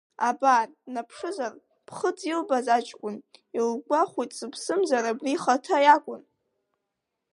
[0.29, 1.53] Абар, днаԥшызар,
[1.85, 3.15] ԥхыӡ илбаз аҷкәын,
[3.57, 6.21] илгәахәит, сыԥсымзар, абри ихаҭа иакәын.